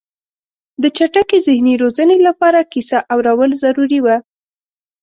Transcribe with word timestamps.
د 0.81 0.83
چټکې 0.97 1.37
ذهني 1.47 1.75
روزنې 1.83 2.17
لپاره 2.27 2.67
کیسه 2.71 2.97
اورول 3.13 3.51
ضروري 3.63 3.99
وه. 4.05 4.17